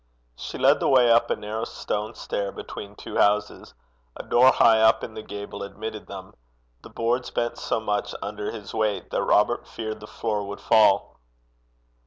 [0.35, 3.75] She led the way up a narrow stone stair between two houses.
[4.17, 6.33] A door high up in the gable admitted them.
[6.81, 11.19] The boards bent so much under his weight that Robert feared the floor would fall.